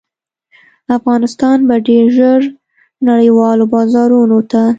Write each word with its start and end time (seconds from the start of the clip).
افغانستان 0.97 1.57
به 1.67 1.75
ډیر 1.87 2.05
ژر 2.17 2.41
نړیوالو 3.09 3.63
بازارونو 3.73 4.39
ته 4.51 4.63